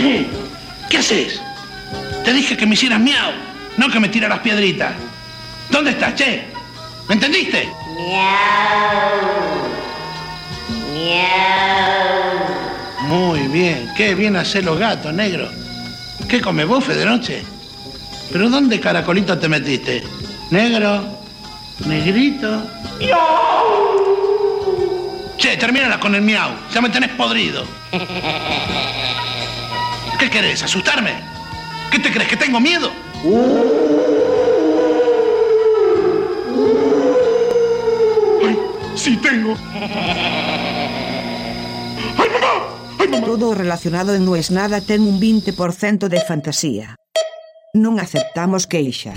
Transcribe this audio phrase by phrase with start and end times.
[0.00, 0.26] ¿Qué?
[0.88, 1.40] ¿Qué haces?
[2.24, 3.32] Te dije que me hicieras miau,
[3.76, 4.92] no que me tiraras piedritas.
[5.70, 6.44] ¿Dónde estás, che?
[7.08, 7.68] ¿Me entendiste?
[7.94, 9.20] Miau.
[10.92, 12.40] Miau.
[13.08, 15.48] Muy bien, qué bien hacer los gatos, negro.
[16.28, 17.42] ¿Qué come bofe de noche?
[18.32, 20.02] ¿Pero dónde caracolito te metiste?
[20.50, 21.18] ¿Negro?
[21.86, 22.62] ¿Negrito?
[25.36, 26.50] Che, termínala con el miau.
[26.72, 27.64] Ya me tenés podrido.
[30.20, 30.62] ¿Qué querés?
[30.62, 31.14] ¿Asustarme?
[31.90, 32.28] ¿Qué te crees?
[32.28, 32.90] ¿Que tengo miedo?
[38.46, 38.58] ¡Ay,
[38.94, 39.56] sí tengo!
[42.18, 42.52] ¡Ay, mamá!
[42.98, 43.26] ¡Ay, mamá!
[43.26, 46.96] Todo relacionado en No es nada ten un 20% de fantasía.
[47.72, 49.16] Non aceptamos queixas.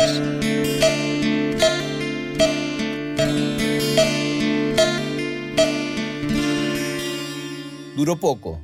[7.99, 8.63] Duró poco.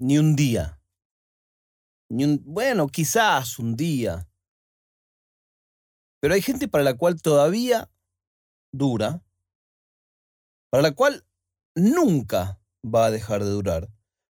[0.00, 0.79] Ni un día.
[2.10, 4.28] Bueno, quizás un día.
[6.20, 7.88] Pero hay gente para la cual todavía
[8.72, 9.22] dura,
[10.70, 11.24] para la cual
[11.76, 13.88] nunca va a dejar de durar,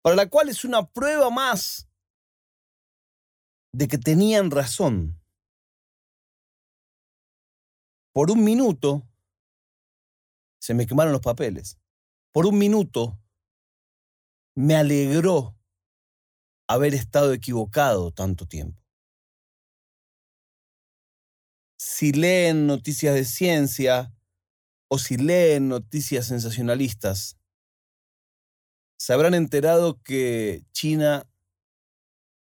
[0.03, 1.89] para la cual es una prueba más
[3.73, 5.17] de que tenían razón.
[8.13, 9.07] Por un minuto
[10.59, 11.79] se me quemaron los papeles.
[12.33, 13.17] Por un minuto
[14.55, 15.55] me alegró
[16.73, 18.81] haber estado equivocado tanto tiempo.
[21.77, 24.13] Si leen noticias de ciencia
[24.87, 27.37] o si leen noticias sensacionalistas,
[28.97, 31.27] se habrán enterado que China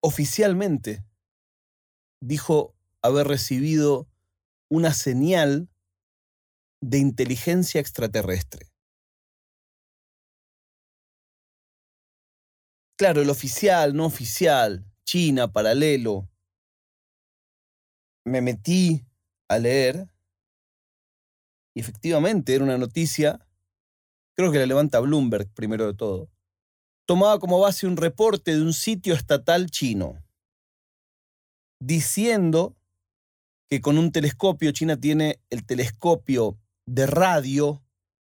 [0.01, 1.05] oficialmente
[2.19, 4.09] dijo haber recibido
[4.69, 5.69] una señal
[6.81, 8.71] de inteligencia extraterrestre.
[12.97, 16.27] Claro, el oficial, no oficial, China, paralelo.
[18.25, 19.05] Me metí
[19.47, 20.09] a leer
[21.75, 23.47] y efectivamente era una noticia,
[24.35, 26.27] creo que la levanta Bloomberg primero de todo,
[27.05, 30.15] tomaba como base un reporte de un sitio estatal chino,
[31.79, 32.75] diciendo
[33.69, 37.83] que con un telescopio, China tiene el telescopio de radio,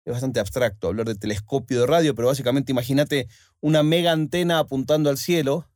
[0.06, 3.28] es bastante abstracto hablar de telescopio de radio, pero básicamente imagínate
[3.62, 5.70] una mega antena apuntando al cielo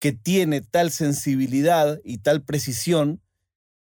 [0.00, 3.20] que tiene tal sensibilidad y tal precisión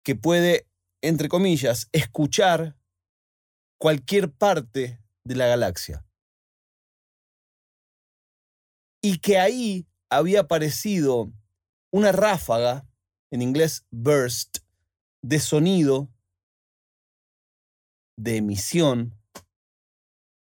[0.05, 0.69] que puede,
[1.03, 2.77] entre comillas, escuchar
[3.79, 6.05] cualquier parte de la galaxia.
[9.03, 11.33] Y que ahí había aparecido
[11.91, 12.87] una ráfaga,
[13.31, 14.59] en inglés burst,
[15.23, 16.09] de sonido,
[18.19, 19.15] de emisión.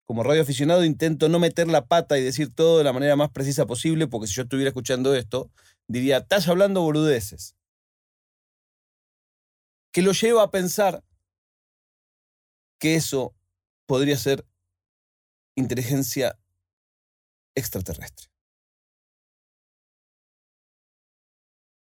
[0.04, 3.66] Como radioaficionado intento no meter la pata y decir todo de la manera más precisa
[3.66, 5.50] posible, porque si yo estuviera escuchando esto,
[5.88, 7.56] diría, estás hablando boludeces.
[9.92, 11.02] Que lo lleva a pensar
[12.78, 13.34] que eso
[13.86, 14.46] podría ser
[15.56, 16.38] inteligencia
[17.54, 18.28] extraterrestre.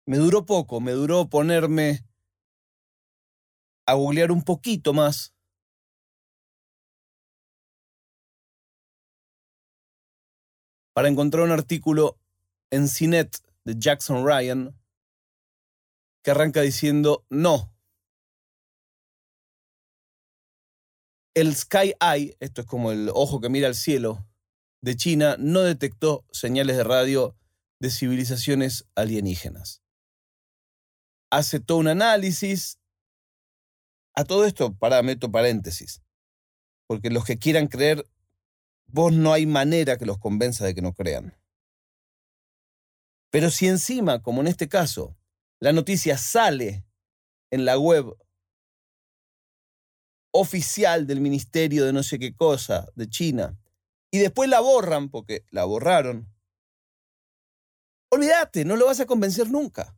[0.07, 2.01] Me duró poco, me duró ponerme
[3.87, 5.35] a googlear un poquito más.
[10.99, 12.19] Para encontrar un artículo
[12.73, 14.77] en CINET de Jackson Ryan
[16.25, 17.73] que arranca diciendo no.
[21.37, 24.27] El Sky Eye, esto es como el ojo que mira al cielo,
[24.81, 27.37] de China, no detectó señales de radio
[27.79, 29.85] de civilizaciones alienígenas
[31.31, 32.81] hace todo un análisis.
[34.17, 36.03] A todo esto, para, meto paréntesis.
[36.89, 38.05] Porque los que quieran creer,
[38.89, 41.37] vos no hay manera que los convenza de que no crean.
[43.31, 45.17] Pero si encima, como en este caso,
[45.61, 46.85] la noticia sale
[47.51, 48.17] en la web
[50.33, 53.59] oficial del Ministerio de no sé qué cosa de China
[54.11, 56.33] y después la borran porque la borraron,
[58.11, 59.97] olvídate, no lo vas a convencer nunca.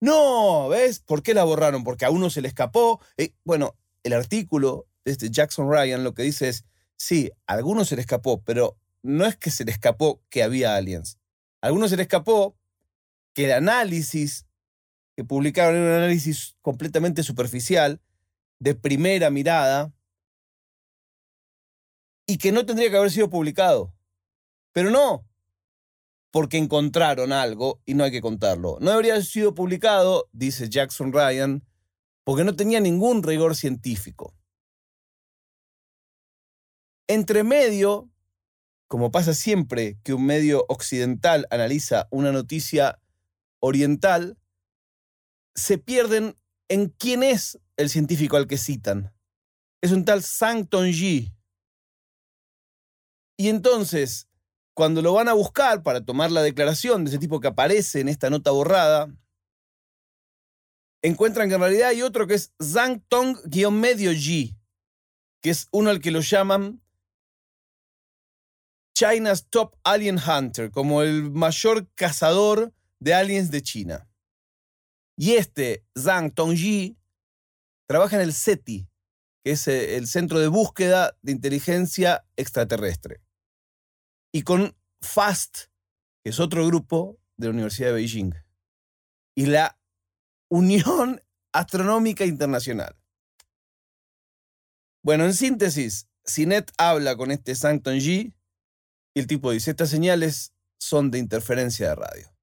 [0.00, 1.00] No, ¿ves?
[1.00, 1.82] ¿Por qué la borraron?
[1.82, 3.00] Porque a uno se le escapó.
[3.16, 6.64] Eh, bueno, el artículo de este Jackson Ryan lo que dice es,
[6.98, 10.76] sí, a algunos se le escapó, pero no es que se le escapó que había
[10.76, 11.18] aliens.
[11.62, 12.56] A algunos se le escapó
[13.32, 14.46] que el análisis
[15.16, 18.00] que publicaron era un análisis completamente superficial,
[18.60, 19.92] de primera mirada,
[22.26, 23.92] y que no tendría que haber sido publicado.
[24.72, 25.26] Pero no,
[26.30, 28.78] porque encontraron algo y no hay que contarlo.
[28.80, 31.64] No haber sido publicado, dice Jackson Ryan,
[32.22, 34.37] porque no tenía ningún rigor científico.
[37.08, 38.10] Entre medio
[38.88, 43.00] como pasa siempre que un medio occidental analiza una noticia
[43.60, 44.38] oriental,
[45.54, 46.36] se pierden
[46.68, 49.14] en quién es el científico al que citan.
[49.82, 51.34] Es un tal Sang Tongji.
[53.36, 54.28] Y entonces,
[54.74, 58.08] cuando lo van a buscar para tomar la declaración de ese tipo que aparece en
[58.08, 59.14] esta nota borrada,
[61.02, 64.56] encuentran que en realidad hay otro que es Zhang Tong-medio Ji,
[65.42, 66.82] que es uno al que lo llaman
[68.98, 74.10] China's Top Alien Hunter, como el mayor cazador de aliens de China.
[75.16, 76.98] Y este Zhang Tongji
[77.88, 78.88] trabaja en el SETI,
[79.44, 83.22] que es eh, el Centro de Búsqueda de Inteligencia Extraterrestre.
[84.34, 85.68] Y con FAST,
[86.24, 88.34] que es otro grupo de la Universidad de Beijing.
[89.36, 89.78] Y la
[90.50, 91.22] Unión
[91.52, 92.98] Astronómica Internacional.
[95.04, 98.34] Bueno, en síntesis, Sinet habla con este Zhang Tongji
[99.18, 102.36] y el tipo dice, estas señales son de interferencia de radio.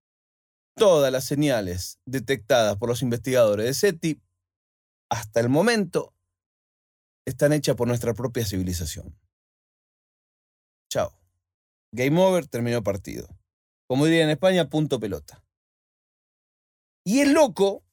[0.76, 4.22] Todas las señales detectadas por los investigadores de SETI
[5.10, 6.14] hasta el momento
[7.26, 9.18] están hechas por nuestra propia civilización.
[10.92, 11.18] Chao.
[11.94, 13.26] Game over, terminó partido.
[13.88, 15.46] Como diría en España, punto pelota.
[17.06, 17.86] Y es loco,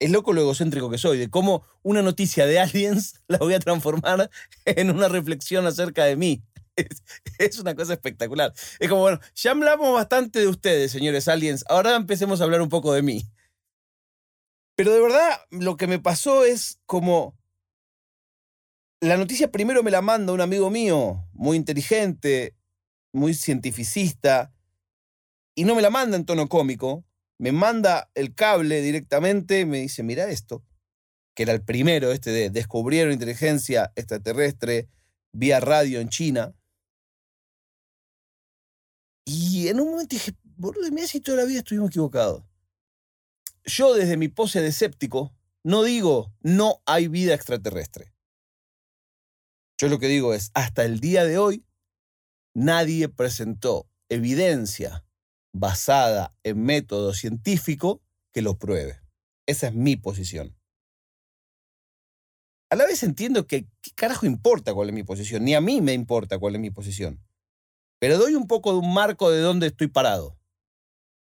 [0.00, 3.60] es loco lo egocéntrico que soy, de cómo una noticia de aliens la voy a
[3.60, 4.30] transformar
[4.64, 6.42] en una reflexión acerca de mí.
[7.38, 8.52] Es, una cosa espectacular.
[8.78, 12.68] Es como, bueno, ya hablamos bastante de ustedes, señores aliens, ahora empecemos a hablar un
[12.68, 13.24] poco de mí.
[14.76, 17.36] Pero de verdad, lo que me pasó es como...
[19.00, 22.56] La noticia primero me la manda un amigo mío, muy inteligente,
[23.12, 24.52] muy cientificista,
[25.54, 27.04] y no me la manda en tono cómico,
[27.38, 30.64] me manda el cable directamente, me dice, mira esto,
[31.34, 34.88] que era el primero, este de descubrieron inteligencia extraterrestre
[35.32, 36.54] vía radio en China.
[39.30, 42.42] Y en un momento dije, boludo, mira si toda la vida estuvimos equivocados
[43.68, 48.14] yo desde mi pose de escéptico no digo no hay vida extraterrestre.
[49.80, 51.64] Yo lo que digo es, hasta el día de hoy,
[52.52, 55.04] nadie presentó evidencia
[55.52, 58.02] basada en método científico
[58.32, 59.00] que lo pruebe.
[59.46, 60.56] Esa es mi posición.
[62.70, 65.80] A la vez entiendo que qué carajo importa cuál es mi posición, ni a mí
[65.80, 67.24] me importa cuál es mi posición.
[67.98, 70.38] Pero doy un poco de un marco de dónde estoy parado.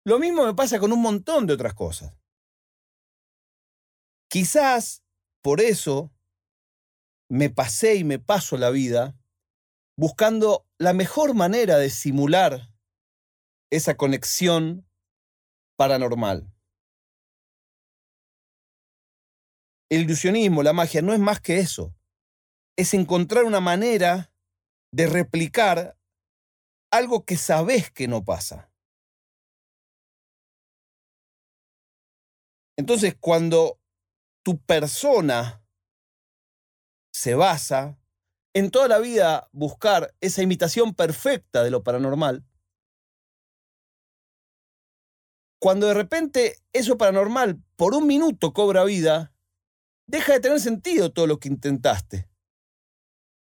[0.06, 2.13] Lo mismo me pasa con un montón de otras cosas.
[4.30, 5.04] Quizás
[5.42, 6.12] por eso
[7.30, 9.16] me pasé y me paso la vida
[9.98, 12.69] buscando la mejor manera de simular
[13.72, 14.88] esa conexión
[15.77, 16.51] paranormal.
[19.89, 21.95] El ilusionismo, la magia, no es más que eso.
[22.77, 24.33] Es encontrar una manera
[24.92, 25.98] de replicar
[26.91, 28.71] algo que sabes que no pasa.
[32.77, 33.79] Entonces, cuando
[34.43, 35.63] tu persona
[37.13, 37.97] se basa
[38.53, 42.45] en toda la vida buscar esa imitación perfecta de lo paranormal,
[45.59, 49.33] cuando de repente eso paranormal por un minuto cobra vida,
[50.07, 52.29] deja de tener sentido todo lo que intentaste.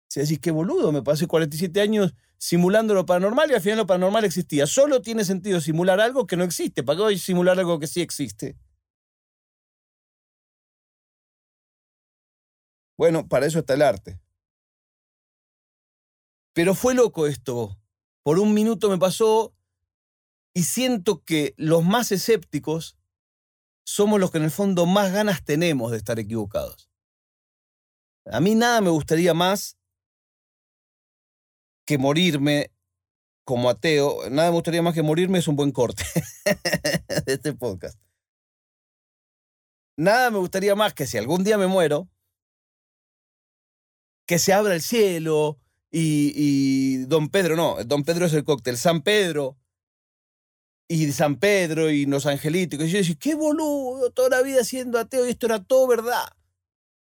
[0.10, 3.88] Si decís, qué boludo, me pasé 47 años simulando lo paranormal y al final lo
[3.88, 4.68] paranormal existía.
[4.68, 6.83] Solo tiene sentido simular algo que no existe.
[6.83, 8.57] ¿Para qué voy a simular algo que sí existe?
[12.98, 14.19] Bueno, para eso está el arte.
[16.54, 17.78] Pero fue loco esto.
[18.24, 19.54] Por un minuto me pasó
[20.54, 22.98] y siento que los más escépticos
[23.86, 26.90] somos los que en el fondo más ganas tenemos de estar equivocados.
[28.26, 29.78] A mí nada me gustaría más
[31.85, 32.71] que morirme
[33.45, 34.30] como ateo.
[34.30, 36.04] Nada me gustaría más que morirme es un buen corte
[37.25, 37.99] de este podcast.
[39.97, 42.09] Nada me gustaría más que si algún día me muero,
[44.27, 45.59] que se abra el cielo
[45.92, 49.57] y, Don Pedro, no, Don Pedro es el cóctel, San Pedro
[50.89, 52.81] y San Pedro y los angelitos.
[52.81, 56.27] Y yo decía, qué boludo, toda la vida siendo ateo y esto era todo verdad.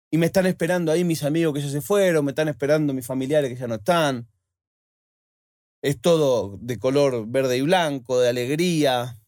[0.10, 3.06] Y me están esperando ahí mis amigos que ya se fueron, me están esperando mis
[3.06, 4.30] familiares que ya no están.
[5.82, 9.22] Es todo de color verde y blanco, de alegría,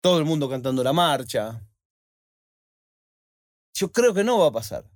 [0.00, 1.66] todo el mundo cantando la marcha.
[3.74, 4.90] Yo creo que no va a pasar.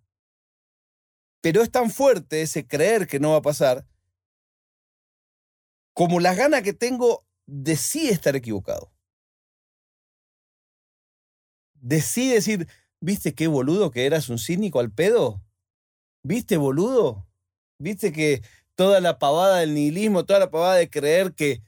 [1.41, 3.87] Pero es tan fuerte ese creer que no va a pasar
[5.95, 8.93] como las ganas que tengo de sí estar equivocado.
[11.75, 12.69] De sí decir,
[13.01, 15.43] ¿viste qué boludo que eras un cínico al pedo?
[16.23, 17.27] ¿Viste boludo?
[17.81, 18.43] ¿Viste que
[18.79, 21.65] toda la pavada del nihilismo, toda la pavada de creer que,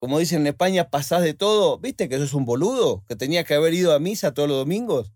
[0.00, 1.78] como dicen en España, pasás de todo.
[1.78, 3.04] ¿Viste que eso es un boludo?
[3.06, 5.12] Que tenía que haber ido a misa todos los domingos.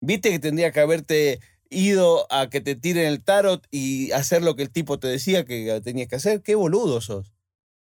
[0.00, 4.54] ¿Viste que tendría que haberte ido a que te tiren el tarot y hacer lo
[4.54, 6.42] que el tipo te decía que tenías que hacer?
[6.42, 7.32] Qué boludo sos.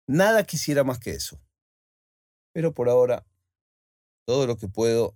[0.09, 1.41] Nada quisiera más que eso.
[2.53, 3.25] Pero por ahora,
[4.27, 5.15] todo lo que puedo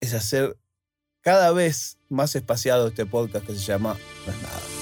[0.00, 0.58] es hacer
[1.20, 4.81] cada vez más espaciado este podcast que se llama No es nada.